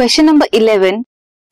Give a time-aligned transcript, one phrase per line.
[0.00, 1.02] Question number eleven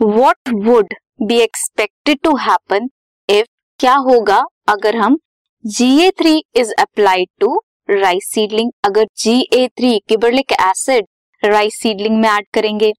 [0.00, 2.88] what would be expected to happen
[3.28, 3.46] if
[3.80, 4.38] क्या होगा
[4.68, 5.18] अगर हम
[5.64, 11.06] G A three is applied to rice seedling अगर G A three gibberellic acid
[11.42, 12.92] rice seedling में add करेंगे।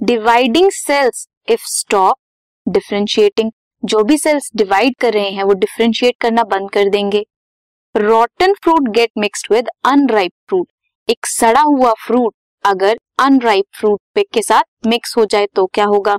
[0.00, 2.16] Dividing cells if stop
[2.66, 3.50] differentiating
[3.82, 7.24] जो भी sales divide कर रहे हैं, वो डिफ्रेंशिएट करना बंद कर देंगे।
[7.94, 10.68] Rotten fruit get mixed with unripe fruit
[11.08, 12.34] एक सड़ा हुआ फ्रूट
[12.68, 16.16] अगर अनराइप फ्रूट पे के साथ मिक्स हो जाए तो क्या होगा?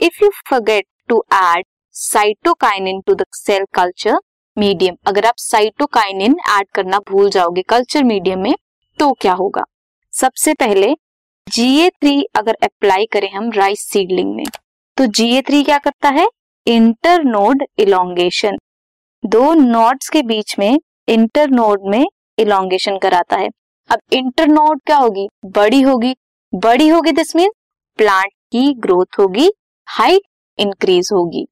[0.00, 1.64] If you forget to add
[1.94, 4.18] cytokinin to the cell culture
[4.56, 8.54] medium अगर आप साइटोकाइनिन ऐड करना भूल जाओगे कल्चर मीडियम में
[8.98, 9.64] तो क्या होगा?
[10.12, 10.94] सबसे पहले
[11.46, 14.44] जीए थ्री अगर अप्लाई करें हम राइस सीडलिंग में
[14.96, 16.28] तो जीए थ्री क्या करता है?
[16.66, 18.58] इंटरनोड इलोंगेशन
[19.24, 20.78] दो नोड्स के बीच में
[21.08, 22.04] इंटरनोड में
[22.38, 23.48] इलोंगेशन कराता है।
[23.90, 25.28] अब इंटरनोड क्या होगी?
[25.46, 26.14] बड़ी होगी।
[26.52, 27.50] बड़ी होगी दिस मीन
[27.98, 29.50] प्लांट की ग्रोथ होगी
[29.88, 30.22] हाइट
[30.58, 31.46] इंक्रीज होगी।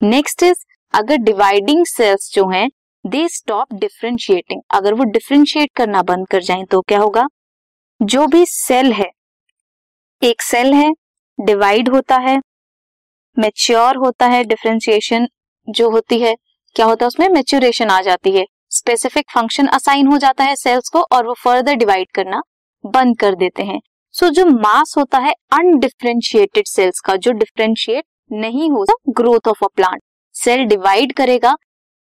[0.00, 0.64] नेक्स्ट इज़
[0.94, 2.68] अगर डिवाइडिंग सेल्स जो हैं
[3.04, 7.26] दे स्टॉप डिफ्रेंशिएटिंग अगर वो डिफ्रेंशिएट करना बंद कर जाएँ तो क्या होगा?
[8.00, 9.10] जो भी सेल है,
[10.22, 10.90] एक सेल है
[11.38, 12.38] डिवाइड होता है
[13.36, 15.26] मेच्योर होता है डिफ्रेंशिएशन
[15.68, 16.34] जो होती है,
[16.76, 17.28] क्या होता है उसमें?
[17.28, 18.44] मेच्योरेशन आ जाती है।
[18.80, 22.42] स्पेसिफिक फ़ंक्शन असाइन हो जाता है सेल्स को और वो फर्दर डिवाइड करना
[22.84, 23.80] बंद कर देते हैं।
[24.14, 29.64] सो so, जो मास होता है अनडिफ्रेंशिएटेड सेल्स का जो डिफ्रेंशिएट नहीं होता growth of
[29.64, 30.00] a plant
[30.34, 31.54] cell divide करेगा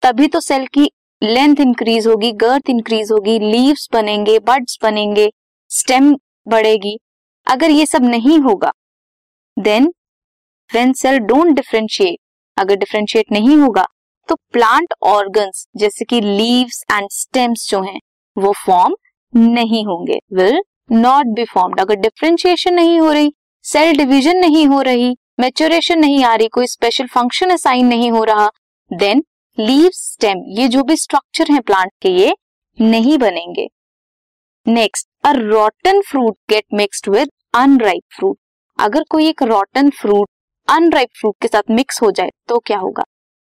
[0.02, 0.90] तभी तो सेल की
[1.22, 5.30] लेंथ इंक्रीज होगी गर्थ इंक्रीज होगी लीव्स बनेंगे बड्स बनेंगे
[5.70, 6.14] स्टेम
[6.48, 6.96] बढ़ेगी।
[7.46, 8.72] अगर ये सब नहीं होगा
[9.56, 9.92] then
[10.70, 12.18] when cell don't differentiate
[12.56, 13.86] अगर डिफ्रेंशिएट नहीं होगा
[14.28, 17.98] तो प्लांट ऑर्गन्स जैसे कि लीव्स एंड स्टेम्स जो हैं,
[18.36, 18.94] वो फॉर्म
[19.32, 23.32] नहीं होंगे विल नॉट बी फॉर्म्ड अगर डिफ्रेंशिएशन नहीं हो रही
[23.64, 28.22] सेल डिवीज़न नहीं हो रही मेचोरेशन नहीं आ रही, कोई स्पेशल फ़ंक्शन असाइन नहीं हो
[28.24, 28.48] रहा
[28.90, 29.22] देन
[29.58, 32.34] लीव स्टेम ये जो भी स्ट्रक्चर है प्लांट के, ये
[32.78, 33.66] नहीं बनेंगे.
[34.66, 38.38] Next a rotten fruit get mixed with unripe fruit
[38.78, 40.28] अगर कोई एक रॉटन फ्रूट
[40.68, 43.04] अनराइप फ्रूट के साथ मिक्स हो जाए तो क्या होगा?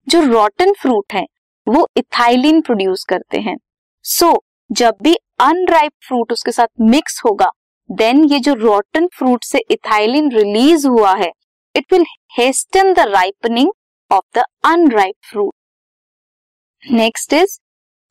[0.08, 1.26] जो रॉटन फ्रूट है
[1.68, 3.58] वो इथाइलिन प्रोड्यूस करते हैं।
[4.06, 4.38] सो so,
[4.70, 7.50] जब भी अनराइप फ्रूट उसके साथ मिक्स होगा
[7.90, 11.32] देन ये जो रॉटन फ्रूट से इथाइलिन रिलीज़ हुआ है
[11.76, 12.06] it will
[12.38, 13.72] hasten the ripening
[14.12, 15.54] of the unripe fruit
[16.84, 17.60] next is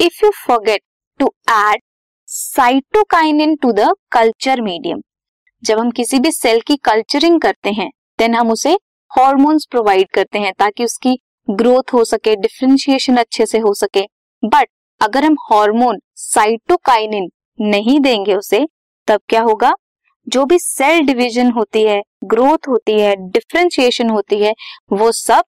[0.01, 0.83] if you forget
[1.21, 1.83] to add
[2.29, 5.01] cytokinin to the culture medium
[5.63, 8.79] जब हम किसी भी सेल की कल्चरिंग करते हैं देन हम उसे
[9.11, 11.19] हॉर्मोन्स प्रोवाइड करते हैं ताकि उसकी
[11.51, 14.03] ग्रोथ हो सके डिफ्रेंशिएशन अच्छे से हो सके।
[14.43, 14.69] बट
[15.01, 17.29] अगर हम हार्मोन साइटोकाइनिन
[17.59, 18.67] नहीं देंगे उसे,
[19.09, 19.73] तब क्या होगा?
[20.27, 24.53] जो भी सेल डिवीज़न होती है ग्रोथ होती है डिफ्रेंशिएशन होती है,
[24.93, 25.45] वो सब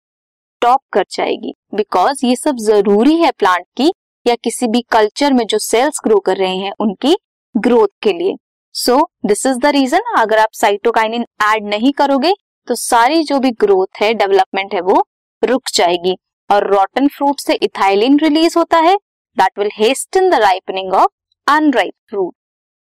[0.62, 3.90] टॉप कर जाएगी। बिकॉज़ ये सब ज़रूरी है प्लांट की
[4.26, 7.16] या किसी भी कल्चर में जो सेल्स ग्रो कर रहे हैं, उनकी
[7.54, 8.34] ग्रोथ के लिए।
[8.74, 12.32] So this is the reason अगर आप साइटोकाइनिन ऐड नहीं करोगे
[12.68, 15.04] तो सारी जो भी ग्रोथ है डेवलपमेंट है, वो
[15.44, 16.16] रुक जाएगी
[16.50, 18.96] और रॉटन फ्रूट से इथाइलिन रिलीज़ होता है।
[19.36, 21.10] That will hasten the ripening of
[21.46, 22.34] unripe fruit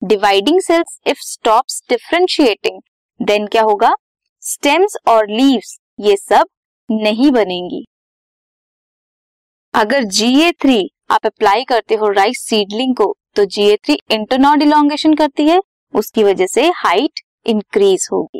[0.02, 2.80] dividing cells if stops differentiating
[3.20, 3.94] then क्या होगा?
[4.42, 6.48] स्टेम्स और लीव्स ये सब
[6.88, 7.84] नहीं बनेंगी।
[9.74, 15.14] अगर जीए थ्री आप अप्लाई करते हो राइस सीडलिंग को तो जीए थ्री इंटरनॉड इलांगेशन
[15.14, 15.60] करती है,
[15.94, 18.39] उसकी वजह से हाइट इंक्रीज होगी।